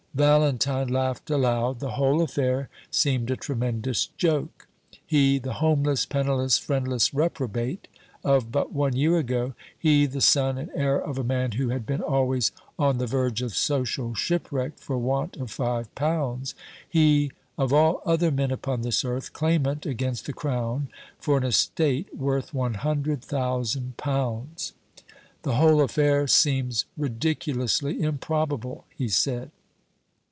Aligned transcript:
Valentine 0.13 0.89
laughed 0.89 1.29
aloud; 1.29 1.79
the 1.79 1.91
whole 1.91 2.21
affair 2.21 2.67
seemed 2.91 3.31
a 3.31 3.37
tremendous 3.37 4.07
joke. 4.17 4.67
He, 5.05 5.39
the 5.39 5.53
homeless, 5.53 6.05
penniless, 6.05 6.57
friendless 6.57 7.13
reprobate 7.13 7.87
of 8.21 8.51
but 8.51 8.73
one 8.73 8.93
year 8.93 9.17
ago 9.19 9.53
he, 9.79 10.05
the 10.05 10.19
son 10.19 10.57
and 10.57 10.69
heir 10.75 11.01
of 11.01 11.17
a 11.17 11.23
man 11.23 11.53
who 11.53 11.69
had 11.69 11.85
been 11.85 12.01
always 12.01 12.51
on 12.77 12.97
the 12.97 13.07
verge 13.07 13.41
of 13.41 13.55
social 13.55 14.13
shipwreck 14.13 14.77
for 14.77 14.97
want 14.97 15.37
of 15.37 15.49
five 15.49 15.95
pounds 15.95 16.55
he, 16.89 17.31
of 17.57 17.71
all 17.71 18.01
other 18.05 18.31
men 18.31 18.51
upon 18.51 18.81
this 18.81 19.05
earth, 19.05 19.31
claimant 19.31 19.85
against 19.85 20.25
the 20.25 20.33
Crown 20.33 20.89
for 21.19 21.37
an 21.37 21.45
estate 21.45 22.13
worth 22.13 22.53
one 22.53 22.73
hundred 22.73 23.21
thousand 23.21 23.95
pounds! 23.95 24.73
"The 25.43 25.55
whole 25.55 25.79
affair 25.81 26.27
seems 26.27 26.83
ridiculously 26.97 28.01
improbable," 28.01 28.83
he 28.93 29.07
said. 29.07 29.51